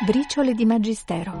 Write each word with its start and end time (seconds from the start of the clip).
Briciole 0.00 0.54
di 0.54 0.64
Magistero. 0.64 1.38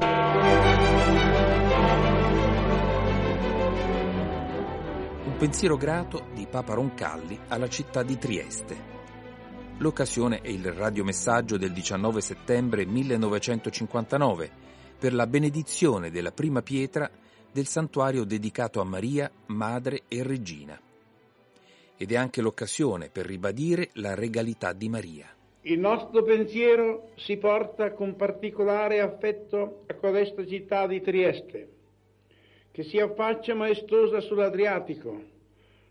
Un 5.22 5.36
pensiero 5.38 5.76
grato 5.76 6.26
di 6.34 6.44
Papa 6.50 6.74
Roncalli 6.74 7.38
alla 7.46 7.68
città 7.68 8.02
di 8.02 8.18
Trieste. 8.18 8.76
L'occasione 9.76 10.40
è 10.40 10.48
il 10.48 10.72
radiomessaggio 10.72 11.56
del 11.56 11.72
19 11.72 12.20
settembre 12.20 12.84
1959 12.84 14.50
per 14.98 15.14
la 15.14 15.28
benedizione 15.28 16.10
della 16.10 16.32
prima 16.32 16.60
pietra 16.60 17.08
del 17.52 17.68
santuario 17.68 18.24
dedicato 18.24 18.80
a 18.80 18.84
Maria, 18.84 19.30
Madre 19.46 20.02
e 20.08 20.24
Regina. 20.24 20.76
Ed 21.96 22.10
è 22.10 22.16
anche 22.16 22.40
l'occasione 22.40 23.08
per 23.08 23.24
ribadire 23.24 23.90
la 23.94 24.16
regalità 24.16 24.72
di 24.72 24.88
Maria. 24.88 25.32
Il 25.68 25.80
nostro 25.80 26.22
pensiero 26.22 27.10
si 27.16 27.36
porta 27.36 27.92
con 27.92 28.16
particolare 28.16 29.00
affetto 29.00 29.82
a 29.86 29.94
codesta 29.96 30.46
città 30.46 30.86
di 30.86 31.02
Trieste, 31.02 31.68
che 32.72 32.84
si 32.84 32.98
affaccia 32.98 33.54
maestosa 33.54 34.22
sull'Adriatico, 34.22 35.20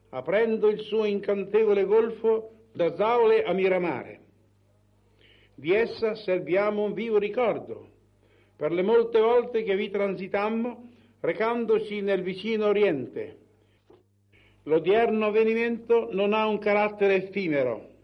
aprendo 0.09 0.69
il 0.69 0.79
suo 0.79 1.05
incantevole 1.05 1.83
golfo 1.83 2.53
da 2.73 2.95
Zaule 2.95 3.43
a 3.43 3.53
Miramare. 3.53 4.21
Di 5.53 5.71
essa 5.73 6.15
serviamo 6.15 6.81
un 6.81 6.93
vivo 6.93 7.19
ricordo 7.19 7.87
per 8.55 8.71
le 8.71 8.81
molte 8.81 9.19
volte 9.19 9.61
che 9.61 9.75
vi 9.75 9.91
transitammo 9.91 10.89
recandoci 11.19 12.01
nel 12.01 12.23
vicino 12.23 12.65
Oriente. 12.65 13.37
L'odierno 14.63 15.27
avvenimento 15.27 16.09
non 16.13 16.33
ha 16.33 16.47
un 16.47 16.57
carattere 16.57 17.27
effimero, 17.27 17.96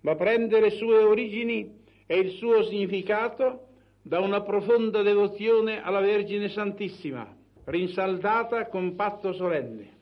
ma 0.00 0.14
prende 0.14 0.60
le 0.60 0.70
sue 0.70 0.98
origini 0.98 1.76
e 2.06 2.18
il 2.18 2.30
suo 2.32 2.64
significato 2.64 3.66
da 4.02 4.20
una 4.20 4.40
profonda 4.42 5.02
devozione 5.02 5.82
alla 5.82 6.00
Vergine 6.00 6.48
Santissima, 6.48 7.36
rinsaldata 7.64 8.68
con 8.68 8.94
patto 8.94 9.32
solenne. 9.32 9.96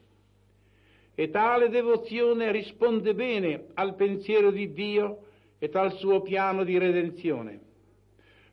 E 1.15 1.31
tale 1.31 1.69
devozione 1.69 2.53
risponde 2.53 3.15
bene 3.15 3.69
al 3.75 3.95
pensiero 3.95 4.51
di 4.51 4.73
Dio 4.73 5.25
e 5.59 5.71
al 5.73 5.95
suo 5.95 6.21
piano 6.21 6.63
di 6.63 6.79
redenzione. 6.79 7.61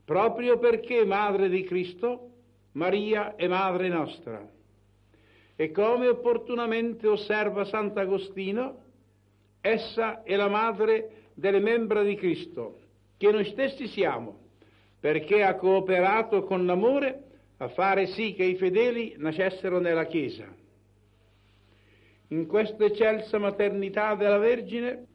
Proprio 0.06 0.58
perché 0.58 1.06
Madre 1.06 1.50
di 1.50 1.64
Cristo, 1.64 2.30
Maria 2.74 3.36
è 3.36 3.48
Madre 3.48 3.90
nostra. 3.90 4.50
E 5.56 5.72
come 5.72 6.08
opportunamente 6.08 7.08
osserva 7.08 7.66
Sant'Agostino, 7.66 8.82
essa 9.62 10.24
è 10.24 10.36
la 10.36 10.48
Madre 10.48 11.23
delle 11.34 11.60
membra 11.60 12.04
di 12.04 12.16
Cristo, 12.16 12.80
che 13.18 13.32
noi 13.32 13.46
stessi 13.46 13.88
siamo, 13.88 14.40
perché 15.00 15.44
ha 15.44 15.56
cooperato 15.56 16.44
con 16.44 16.66
l'amore 16.66 17.24
a 17.58 17.68
fare 17.70 18.08
sì 18.08 18.34
che 18.34 18.44
i 18.44 18.56
fedeli 18.56 19.16
nascessero 19.18 19.80
nella 19.80 20.06
Chiesa. 20.06 20.46
In 22.28 22.48
questa 22.48 22.86
eccelsa 22.86 23.38
maternità 23.38 24.16
della 24.16 24.38
Vergine 24.38 25.06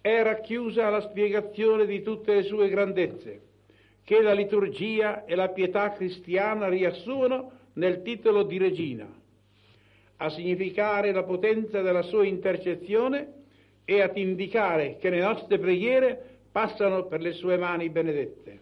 è 0.00 0.22
racchiusa 0.22 0.88
la 0.88 1.00
spiegazione 1.00 1.84
di 1.84 2.02
tutte 2.02 2.34
le 2.34 2.42
sue 2.44 2.68
grandezze, 2.68 3.40
che 4.04 4.22
la 4.22 4.32
liturgia 4.32 5.24
e 5.24 5.34
la 5.34 5.48
pietà 5.48 5.90
cristiana 5.92 6.68
riassumono 6.68 7.50
nel 7.74 8.02
titolo 8.02 8.44
di 8.44 8.56
Regina, 8.56 9.06
a 10.18 10.30
significare 10.30 11.12
la 11.12 11.24
potenza 11.24 11.82
della 11.82 12.02
sua 12.02 12.24
intercessione 12.24 13.35
e 13.86 14.02
ad 14.02 14.18
indicare 14.18 14.98
che 14.98 15.08
le 15.08 15.20
nostre 15.20 15.58
preghiere 15.58 16.40
passano 16.52 17.04
per 17.04 17.20
le 17.20 17.32
sue 17.32 17.56
mani 17.56 17.88
benedette. 17.88 18.60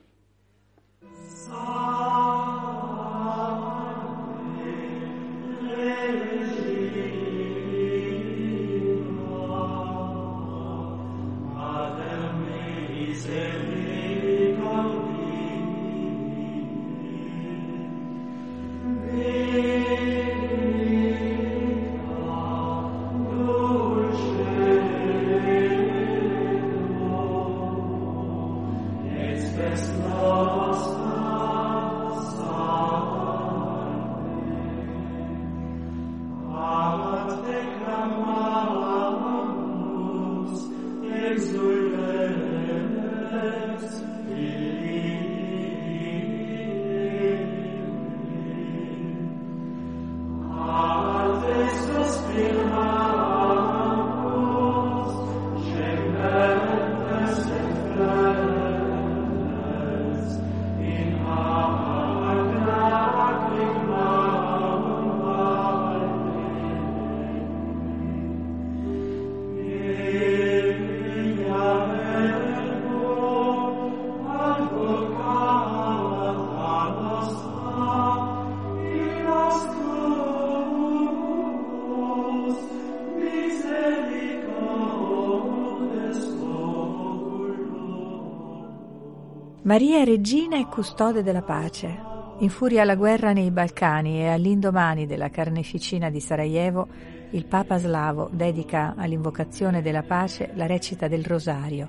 Maria 89.65 90.05
regina 90.05 90.59
e 90.59 90.67
custode 90.67 91.23
della 91.23 91.41
pace. 91.41 91.99
Infuria 92.41 92.85
la 92.85 92.97
guerra 92.97 93.33
nei 93.33 93.51
Balcani 93.51 94.21
e 94.21 94.27
all'indomani 94.27 95.07
della 95.07 95.31
carneficina 95.31 96.11
di 96.11 96.21
Sarajevo, 96.21 96.87
il 97.31 97.47
Papa 97.47 97.79
slavo 97.79 98.29
dedica 98.31 98.95
all'invocazione 98.95 99.81
della 99.81 100.03
pace 100.03 100.51
la 100.53 100.67
recita 100.67 101.09
del 101.09 101.25
Rosario 101.25 101.89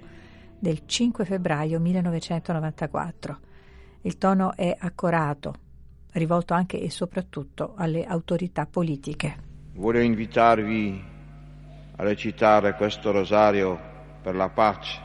del 0.57 0.83
5 0.85 1.25
febbraio 1.25 1.81
1994. 1.81 3.39
Il 4.03 4.17
tono 4.17 4.55
è 4.55 4.73
accorato, 4.79 5.53
rivolto 6.13 6.53
anche 6.53 6.79
e 6.79 6.89
soprattutto 6.89 7.73
alle 7.75 8.05
autorità 8.05 8.65
politiche. 8.65 9.35
Voglio 9.73 9.99
invitarvi 9.99 11.03
a 11.97 12.03
recitare 12.03 12.75
questo 12.75 13.11
rosario 13.11 13.77
per 14.21 14.33
la 14.33 14.47
pace 14.47 15.04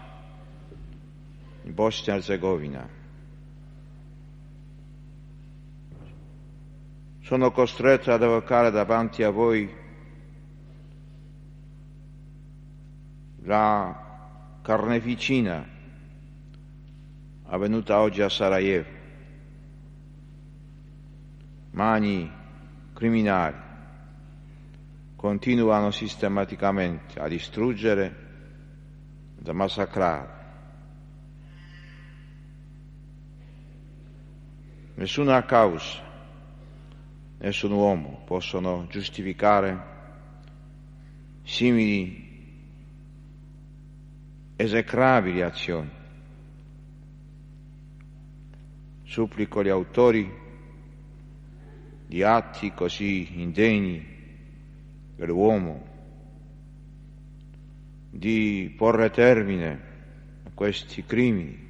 e 1.74 2.14
Herzegovina. 2.14 2.88
Sono 7.22 7.52
costretto 7.52 8.12
ad 8.12 8.22
evocare 8.22 8.70
davanti 8.70 9.22
a 9.22 9.30
voi 9.30 9.72
la 13.42 14.58
carneficina 14.62 15.66
avvenuta 17.44 18.00
oggi 18.00 18.22
a 18.22 18.28
Sarajevo. 18.28 18.98
Mani 21.70 22.30
criminali 22.92 23.56
continuano 25.14 25.90
sistematicamente 25.90 27.20
a 27.20 27.28
distruggere, 27.28 28.16
a 29.44 29.52
massacrare 29.52 30.39
Nessuna 35.00 35.42
causa, 35.46 35.98
nessun 37.38 37.72
uomo 37.72 38.20
possono 38.26 38.86
giustificare 38.90 39.82
simili 41.42 42.28
esecrabili 44.56 45.40
azioni. 45.40 45.88
Supplico 49.04 49.62
gli 49.62 49.70
autori 49.70 50.30
di 52.06 52.22
atti 52.22 52.70
così 52.74 53.40
indegni 53.40 54.04
dell'uomo 55.16 55.82
di 58.10 58.70
porre 58.76 59.08
termine 59.08 59.80
a 60.44 60.50
questi 60.52 61.02
crimini 61.06 61.68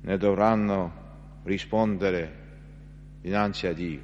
ne 0.00 0.16
dovranno 0.16 1.07
rispondere 1.48 2.32
dinanzi 3.22 3.66
a 3.66 3.72
Dio. 3.72 4.00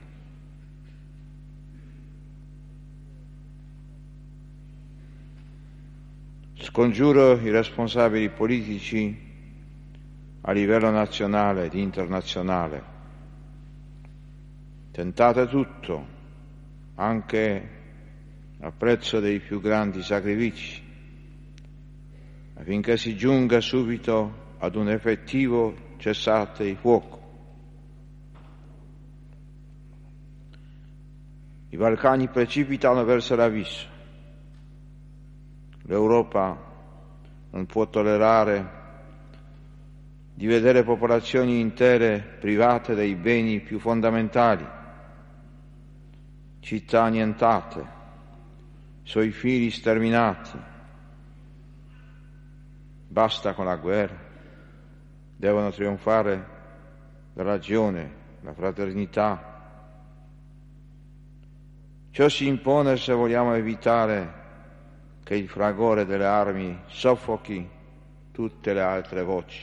Scongiuro 6.55 7.39
i 7.39 7.51
responsabili 7.51 8.31
politici 8.31 9.33
a 10.41 10.53
livello 10.53 10.91
nazionale 10.91 11.67
ed 11.67 11.75
internazionale. 11.75 12.93
Tentate 14.91 15.47
tutto, 15.47 16.07
anche 16.95 17.69
a 18.61 18.71
prezzo 18.71 19.21
dei 19.21 19.41
più 19.41 19.61
grandi 19.61 20.03
sacrifici, 20.03 20.83
affinché 22.55 22.97
si 22.97 23.15
giunga 23.17 23.61
subito 23.61 24.57
ad 24.59 24.77
un 24.77 24.89
effettivo 24.89 25.93
cessate 25.99 26.65
il 26.65 26.77
fuoco. 26.77 27.24
I 31.75 31.77
Balcani 31.77 32.29
precipitano 32.29 33.03
verso 33.03 33.35
l'abisso. 33.35 33.89
L'Europa 35.87 36.57
non 37.51 37.67
può 37.67 37.89
tollerare 37.89 38.83
di 40.33 40.47
vedere 40.47 40.85
popolazioni 40.85 41.59
intere 41.59 42.37
private 42.39 42.95
dei 42.95 43.17
beni 43.17 43.59
più 43.59 43.81
fondamentali, 43.81 44.65
città 46.61 47.03
annientate, 47.03 47.85
suoi 49.03 49.33
figli 49.33 49.71
sterminati. 49.71 50.57
Basta 53.09 53.53
con 53.53 53.65
la 53.65 53.77
guerra, 53.79 54.17
devono 55.37 55.73
trionfare 55.73 56.47
la 57.33 57.43
ragione, 57.43 58.13
la 58.43 58.53
fraternità. 58.53 59.54
Ciò 62.15 62.29
si 62.29 62.47
impone 62.47 62.97
se 62.97 63.13
vogliamo 63.13 63.55
evitare 63.57 64.43
che 65.25 65.35
il 65.35 65.49
fragore 65.49 66.07
delle 66.07 66.25
armi 66.25 66.79
soffochi 66.87 67.69
tutte 68.31 68.73
le 68.73 68.81
altre 68.81 69.25
voci. 69.25 69.61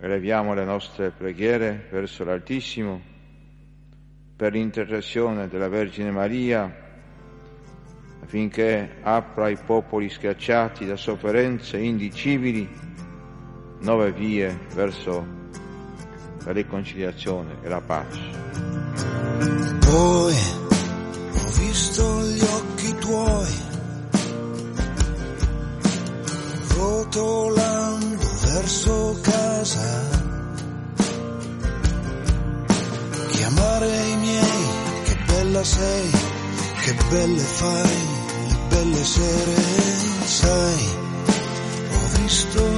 Eleviamo 0.00 0.52
le 0.52 0.66
nostre 0.66 1.12
preghiere 1.12 1.88
verso 1.90 2.24
l'Altissimo 2.24 3.00
per 4.36 4.52
l'intercessione 4.52 5.48
della 5.48 5.68
Vergine 5.68 6.10
Maria 6.10 6.70
affinché 8.20 8.96
apra 9.00 9.46
ai 9.46 9.56
popoli 9.56 10.10
schiacciati 10.10 10.84
da 10.84 10.96
sofferenze 10.96 11.78
indicibili 11.78 12.68
nuove 13.80 14.12
vie 14.12 14.66
verso 14.74 15.26
la 16.44 16.52
riconciliazione 16.52 17.56
e 17.62 17.68
la 17.70 17.80
pace. 17.80 18.77
Poi 19.80 20.36
ho 21.32 21.50
visto 21.58 22.22
gli 22.22 22.40
occhi 22.40 22.94
tuoi 22.96 23.54
rotolando 26.76 28.28
verso 28.42 29.18
casa. 29.22 30.08
Chiamare 33.30 34.06
i 34.06 34.16
miei, 34.16 34.66
che 35.04 35.16
bella 35.26 35.64
sei, 35.64 36.10
che 36.84 36.96
belle 37.10 37.42
fai 37.42 38.18
belle 38.78 39.04
sere, 39.04 39.56
sai, 40.24 40.84
ho 41.92 42.22
visto 42.22 42.77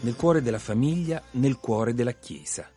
nel 0.00 0.14
cuore 0.14 0.42
della 0.42 0.58
famiglia, 0.58 1.22
nel 1.32 1.56
cuore 1.56 1.92
della 1.92 2.12
Chiesa. 2.12 2.70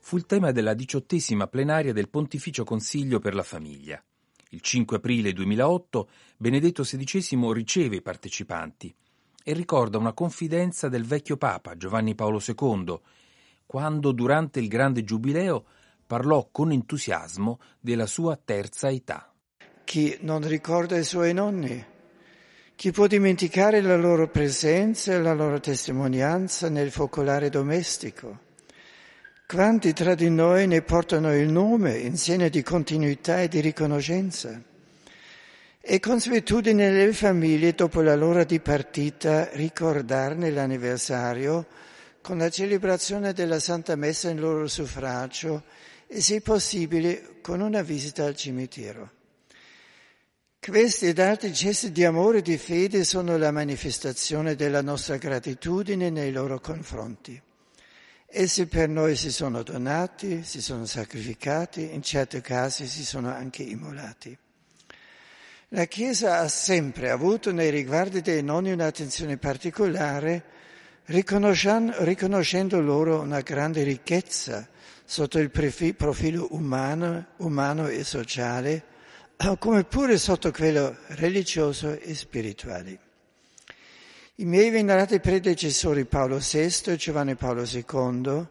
Fu 0.00 0.16
il 0.16 0.26
tema 0.26 0.50
della 0.50 0.74
diciottesima 0.74 1.46
plenaria 1.46 1.92
del 1.92 2.08
Pontificio 2.08 2.64
Consiglio 2.64 3.20
per 3.20 3.34
la 3.34 3.44
Famiglia. 3.44 4.02
Il 4.50 4.60
5 4.60 4.96
aprile 4.96 5.32
2008 5.32 6.08
Benedetto 6.36 6.82
XVI 6.82 7.52
riceve 7.52 7.96
i 7.96 8.02
partecipanti 8.02 8.92
e 9.44 9.52
ricorda 9.52 9.98
una 9.98 10.12
confidenza 10.12 10.88
del 10.88 11.04
vecchio 11.04 11.36
Papa 11.36 11.76
Giovanni 11.76 12.16
Paolo 12.16 12.42
II, 12.44 12.98
quando 13.64 14.10
durante 14.10 14.58
il 14.58 14.66
grande 14.66 15.04
giubileo 15.04 15.64
parlò 16.04 16.48
con 16.50 16.72
entusiasmo 16.72 17.60
della 17.78 18.06
sua 18.06 18.36
terza 18.36 18.90
età. 18.90 19.32
Chi 19.84 20.18
non 20.22 20.46
ricorda 20.46 20.98
i 20.98 21.04
suoi 21.04 21.32
nonni 21.32 21.89
chi 22.80 22.92
può 22.92 23.06
dimenticare 23.06 23.82
la 23.82 23.96
loro 23.96 24.28
presenza 24.28 25.12
e 25.12 25.18
la 25.18 25.34
loro 25.34 25.60
testimonianza 25.60 26.70
nel 26.70 26.90
focolare 26.90 27.50
domestico? 27.50 28.38
Quanti 29.46 29.92
tra 29.92 30.14
di 30.14 30.30
noi 30.30 30.66
ne 30.66 30.80
portano 30.80 31.36
il 31.36 31.50
nome 31.50 31.98
in 31.98 32.16
segno 32.16 32.48
di 32.48 32.62
continuità 32.62 33.42
e 33.42 33.48
di 33.48 33.60
riconoscenza? 33.60 34.58
È 35.78 36.00
consuetudine 36.00 36.90
nelle 36.90 37.12
famiglie 37.12 37.74
dopo 37.74 38.00
la 38.00 38.16
loro 38.16 38.44
dipartita 38.44 39.50
ricordarne 39.52 40.50
l'anniversario 40.50 41.66
con 42.22 42.38
la 42.38 42.48
celebrazione 42.48 43.34
della 43.34 43.60
Santa 43.60 43.94
Messa 43.94 44.30
in 44.30 44.40
loro 44.40 44.66
suffragio 44.66 45.64
e 46.06 46.22
se 46.22 46.40
possibile 46.40 47.40
con 47.42 47.60
una 47.60 47.82
visita 47.82 48.24
al 48.24 48.36
cimitero. 48.36 49.18
Questi 50.62 51.06
ed 51.06 51.18
altri 51.18 51.54
gesti 51.54 51.90
di 51.90 52.04
amore 52.04 52.38
e 52.38 52.42
di 52.42 52.58
fede 52.58 53.02
sono 53.02 53.38
la 53.38 53.50
manifestazione 53.50 54.56
della 54.56 54.82
nostra 54.82 55.16
gratitudine 55.16 56.10
nei 56.10 56.30
loro 56.32 56.60
confronti. 56.60 57.40
Essi 58.26 58.66
per 58.66 58.90
noi 58.90 59.16
si 59.16 59.32
sono 59.32 59.62
donati, 59.62 60.44
si 60.44 60.60
sono 60.60 60.84
sacrificati, 60.84 61.94
in 61.94 62.02
certi 62.02 62.42
casi 62.42 62.86
si 62.86 63.06
sono 63.06 63.30
anche 63.30 63.62
immolati. 63.62 64.36
La 65.68 65.86
Chiesa 65.86 66.40
ha 66.40 66.48
sempre 66.48 67.08
avuto 67.08 67.52
nei 67.52 67.70
riguardi 67.70 68.20
dei 68.20 68.42
nonni 68.42 68.70
un'attenzione 68.70 69.38
particolare, 69.38 70.44
riconoscendo, 71.06 72.80
loro 72.82 73.20
una 73.20 73.40
grande 73.40 73.82
ricchezza 73.82 74.68
sotto 75.06 75.38
il 75.38 75.50
profilo 75.50 76.48
umano, 76.50 77.28
umano 77.38 77.88
e 77.88 78.04
sociale, 78.04 78.89
come 79.58 79.84
pure 79.84 80.18
sotto 80.18 80.50
quello 80.50 80.96
religioso 81.08 81.98
e 81.98 82.14
spirituale. 82.14 82.98
I 84.36 84.44
miei 84.44 84.68
venerati 84.68 85.18
predecessori 85.18 86.04
Paolo 86.04 86.38
VI 86.38 86.90
e 86.90 86.96
Giovanni 86.96 87.34
Paolo 87.36 87.64
II, 87.64 88.46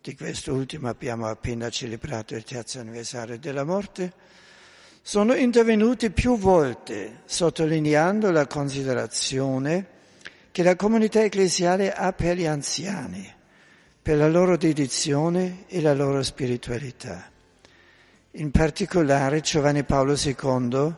di 0.00 0.16
quest'ultimo 0.16 0.88
abbiamo 0.88 1.26
appena 1.26 1.68
celebrato 1.68 2.34
il 2.34 2.44
terzo 2.44 2.80
anniversario 2.80 3.38
della 3.38 3.64
morte, 3.64 4.12
sono 5.02 5.34
intervenuti 5.34 6.10
più 6.10 6.38
volte 6.38 7.20
sottolineando 7.26 8.30
la 8.30 8.46
considerazione 8.46 9.86
che 10.50 10.62
la 10.62 10.76
comunità 10.76 11.22
ecclesiale 11.22 11.92
ha 11.92 12.12
per 12.14 12.38
gli 12.38 12.46
anziani, 12.46 13.30
per 14.00 14.16
la 14.16 14.28
loro 14.28 14.56
dedizione 14.56 15.64
e 15.68 15.82
la 15.82 15.92
loro 15.92 16.22
spiritualità. 16.22 17.32
In 18.36 18.50
particolare 18.50 19.42
Giovanni 19.42 19.84
Paolo 19.84 20.16
II, 20.16 20.92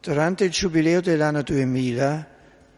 durante 0.00 0.44
il 0.44 0.50
giubileo 0.50 1.02
dell'anno 1.02 1.42
2000, 1.42 2.26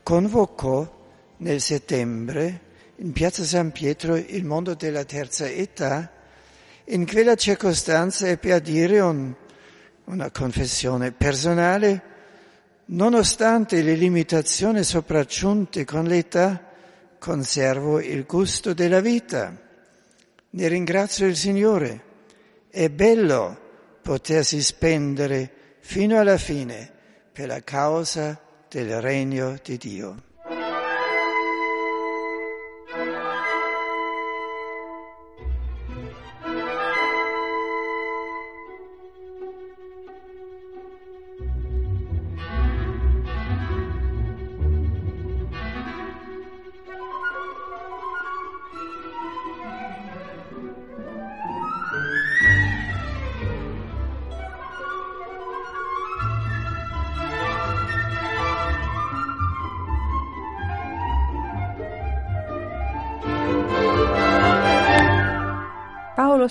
convocò 0.03 1.07
nel 1.37 1.61
settembre 1.61 2.61
in 2.97 3.13
piazza 3.13 3.45
San 3.45 3.71
Pietro 3.71 4.17
il 4.17 4.45
mondo 4.45 4.75
della 4.75 5.05
terza 5.05 5.49
età. 5.49 6.11
In 6.87 7.07
quella 7.07 7.37
circostanza 7.37 8.27
ebbe 8.27 8.53
a 8.53 8.59
dire 8.59 8.99
un, 8.99 9.33
una 10.07 10.31
confessione 10.33 11.13
personale, 11.13 12.03
nonostante 12.87 13.83
le 13.83 13.95
limitazioni 13.95 14.83
sopraggiunte 14.83 15.85
con 15.85 16.07
l'età, 16.07 16.61
conservo 17.21 18.01
il 18.01 18.25
gusto 18.25 18.75
della 18.75 19.01
vita. 19.01 19.57
Ne 20.51 20.67
ringrazio 20.67 21.25
il 21.29 21.37
Signore. 21.37 22.11
È 22.69 22.89
bello 22.89 23.62
potersi 24.03 24.61
spendere 24.61 25.79
fino 25.81 26.19
alla 26.19 26.37
fine 26.37 26.91
per 27.33 27.47
la 27.47 27.63
causa 27.63 28.39
del 28.69 29.01
regno 29.01 29.57
di 29.63 29.79
Dio. 29.79 30.31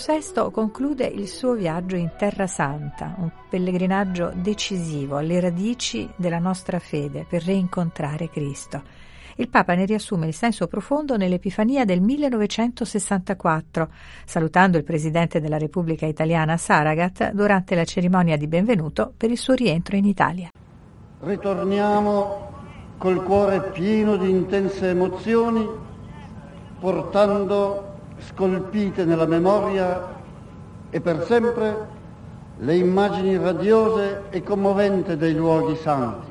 VI 0.04 0.50
conclude 0.52 1.06
il 1.06 1.28
suo 1.28 1.54
viaggio 1.54 1.96
in 1.96 2.12
Terra 2.18 2.48
Santa, 2.48 3.14
un 3.20 3.32
pellegrinaggio 3.48 4.32
decisivo 4.34 5.18
alle 5.18 5.40
radici 5.40 6.10
della 6.16 6.40
nostra 6.40 6.80
fede 6.80 7.24
per 7.30 7.44
reincontrare 7.44 8.28
Cristo. 8.28 8.82
Il 9.36 9.50
Papa 9.50 9.76
ne 9.76 9.86
riassume 9.86 10.26
il 10.26 10.34
senso 10.34 10.66
profondo 10.66 11.18
nell'Epifania 11.18 11.86
del 11.86 12.02
1964, 12.02 13.90
salutando 14.26 14.78
il 14.78 14.84
Presidente 14.84 15.40
della 15.40 15.60
Repubblica 15.60 16.08
Italiana 16.08 16.58
Saragat 16.58 17.32
durante 17.34 17.76
la 17.76 17.86
cerimonia 17.86 18.38
di 18.38 18.48
benvenuto 18.48 19.14
per 19.16 19.30
il 19.30 19.38
suo 19.38 19.54
rientro 19.54 19.96
in 19.96 20.06
Italia. 20.06 20.50
Ritorniamo 21.20 22.50
col 22.98 23.24
cuore 23.24 23.70
pieno 23.70 24.18
di 24.18 24.32
intense 24.32 24.90
emozioni, 24.90 25.68
portando 26.80 27.91
scolpite 28.22 29.06
nella 29.06 29.26
memoria 29.26 30.20
e 30.90 31.02
per 31.02 31.24
sempre 31.26 32.00
le 32.58 32.76
immagini 32.76 33.38
radiose 33.38 34.24
e 34.30 34.44
commoventi 34.44 35.16
dei 35.18 35.34
luoghi 35.34 35.76
santi, 35.78 36.28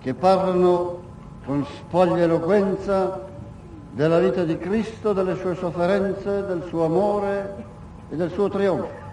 che 0.00 0.12
parlano 0.12 1.04
con 1.44 1.64
spoglia 1.64 2.24
eloquenza 2.24 3.24
della 3.92 4.18
vita 4.18 4.44
di 4.44 4.58
Cristo, 4.58 5.12
delle 5.12 5.36
sue 5.36 5.54
sofferenze, 5.54 6.44
del 6.44 6.64
suo 6.68 6.84
amore 6.84 7.64
e 8.10 8.16
del 8.16 8.30
suo 8.30 8.48
trionfo. 8.48 9.04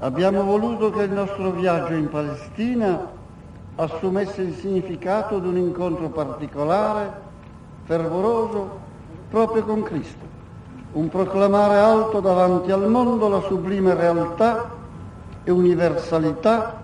Abbiamo 0.00 0.44
voluto 0.44 0.90
che 0.90 1.02
il 1.02 1.10
nostro 1.10 1.50
viaggio 1.50 1.94
in 1.94 2.08
Palestina 2.08 3.10
assumesse 3.74 4.42
il 4.42 4.54
significato 4.54 5.40
di 5.40 5.48
un 5.48 5.56
incontro 5.56 6.08
particolare, 6.10 7.26
fervoroso, 7.82 8.86
proprio 9.28 9.64
con 9.64 9.82
Cristo 9.82 10.37
un 10.98 11.08
proclamare 11.10 11.78
alto 11.78 12.18
davanti 12.18 12.72
al 12.72 12.88
mondo 12.88 13.28
la 13.28 13.40
sublime 13.42 13.94
realtà 13.94 14.68
e 15.44 15.50
universalità 15.52 16.74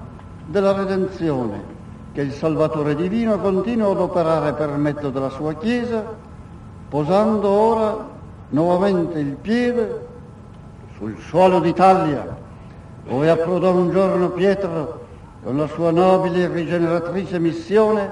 della 0.47 0.73
redenzione 0.73 1.73
che 2.13 2.21
il 2.21 2.31
Salvatore 2.31 2.95
Divino 2.95 3.41
continua 3.41 3.91
ad 3.91 3.99
operare 3.99 4.53
per 4.53 4.69
mezzo 4.69 5.11
della 5.11 5.31
sua 5.31 5.55
Chiesa, 5.55 6.05
posando 6.89 7.49
ora 7.49 8.09
nuovamente 8.51 9.19
il 9.19 9.35
piede 9.35 10.07
sul 10.97 11.19
suolo 11.19 11.59
d'Italia, 11.59 12.37
dove 13.09 13.29
approdò 13.29 13.73
un 13.73 13.91
giorno 13.91 14.29
Pietro 14.31 15.07
con 15.43 15.57
la 15.57 15.67
sua 15.67 15.91
nobile 15.91 16.45
e 16.45 16.49
rigeneratrice 16.49 17.41
missione, 17.41 18.09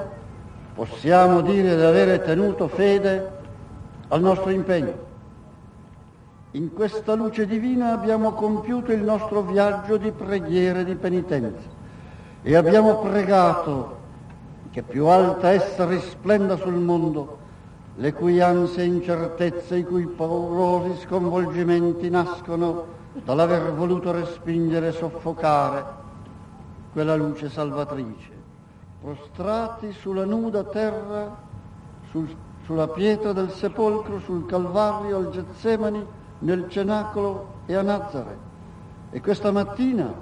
possiamo 0.74 1.42
dire 1.42 1.76
di 1.76 1.82
avere 1.82 2.20
tenuto 2.22 2.66
fede 2.66 3.30
al 4.08 4.20
nostro 4.20 4.50
impegno. 4.50 5.10
In 6.54 6.74
questa 6.74 7.14
luce 7.14 7.46
divina 7.46 7.92
abbiamo 7.92 8.32
compiuto 8.32 8.92
il 8.92 9.02
nostro 9.02 9.40
viaggio 9.40 9.96
di 9.96 10.10
preghiera 10.10 10.80
e 10.80 10.84
di 10.84 10.94
penitenza 10.96 11.66
e 12.42 12.54
abbiamo 12.56 12.98
pregato 12.98 13.96
che 14.70 14.82
più 14.82 15.06
alta 15.06 15.48
essa 15.48 15.86
risplenda 15.86 16.56
sul 16.56 16.74
mondo, 16.74 17.38
le 17.94 18.12
cui 18.12 18.42
ansie 18.42 18.82
e 18.82 18.86
incertezze, 18.86 19.78
i 19.78 19.84
cui 19.84 20.04
paurosi 20.04 21.00
sconvolgimenti 21.00 22.10
nascono 22.10 22.84
dall'aver 23.24 23.72
voluto 23.72 24.12
respingere 24.12 24.88
e 24.88 24.92
soffocare 24.92 25.84
quella 26.92 27.14
luce 27.14 27.48
salvatrice. 27.48 28.30
Prostrati 29.00 29.92
sulla 29.92 30.26
nuda 30.26 30.64
terra, 30.64 31.34
sul, 32.10 32.28
sulla 32.64 32.88
pietra 32.88 33.32
del 33.32 33.50
sepolcro, 33.50 34.20
sul 34.20 34.44
Calvario, 34.44 35.16
al 35.16 35.30
Getsemani, 35.30 36.20
nel 36.42 36.66
cenacolo 36.68 37.46
e 37.66 37.74
a 37.74 37.82
Nazareth. 37.82 38.38
E 39.10 39.20
questa 39.20 39.50
mattina, 39.50 40.12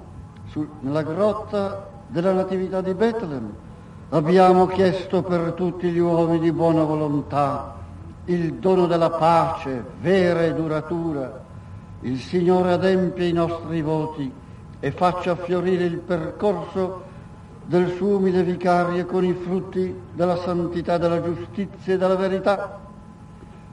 su, 0.47 0.67
nella 0.81 1.03
grotta 1.03 1.89
della 2.07 2.33
Natività 2.33 2.81
di 2.81 2.93
Betlem, 2.93 3.49
abbiamo 4.09 4.67
chiesto 4.67 5.21
per 5.21 5.53
tutti 5.53 5.89
gli 5.89 5.99
uomini 5.99 6.39
di 6.39 6.51
buona 6.51 6.83
volontà 6.83 7.79
il 8.25 8.55
dono 8.55 8.85
della 8.85 9.09
pace 9.09 9.83
vera 9.99 10.43
e 10.43 10.53
duratura. 10.53 11.43
Il 12.01 12.19
Signore 12.19 12.73
adempie 12.73 13.27
i 13.27 13.33
nostri 13.33 13.81
voti 13.81 14.31
e 14.79 14.91
faccia 14.91 15.35
fiorire 15.35 15.85
il 15.85 15.97
percorso 15.97 17.09
del 17.65 17.93
suo 17.95 18.17
umile 18.17 18.43
vicario 18.43 19.05
con 19.05 19.23
i 19.23 19.33
frutti 19.33 19.95
della 20.13 20.37
santità, 20.37 20.97
della 20.97 21.21
giustizia 21.21 21.93
e 21.93 21.97
della 21.97 22.15
verità. 22.15 22.79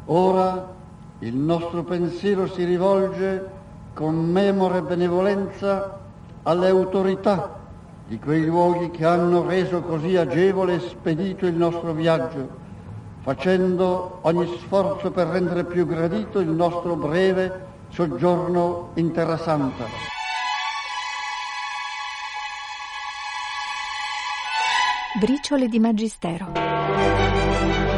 Ora 0.07 0.77
il 1.21 1.35
nostro 1.35 1.83
pensiero 1.83 2.47
si 2.47 2.65
rivolge 2.65 3.57
con 3.93 4.15
memore 4.15 4.83
benevolenza 4.83 5.99
alle 6.45 6.69
autorità 6.69 7.57
di 8.07 8.19
quei 8.19 8.45
luoghi 8.45 8.91
che 8.91 9.05
hanno 9.05 9.47
reso 9.47 9.83
così 9.83 10.17
agevole 10.17 10.77
e 10.77 10.81
spedito 10.81 11.47
il 11.47 11.55
nostro 11.55 11.93
viaggio, 11.93 12.49
facendo 13.21 14.21
ogni 14.23 14.47
sforzo 14.59 15.11
per 15.11 15.27
rendere 15.27 15.65
più 15.65 15.87
gradito 15.87 16.39
il 16.39 16.49
nostro 16.49 16.95
breve 16.95 17.67
soggiorno 17.91 18.91
in 18.95 19.13
Terra 19.13 19.37
Santa. 19.37 19.85
Briciole 25.21 25.67
di 25.67 25.81
Magistero. 25.81 27.98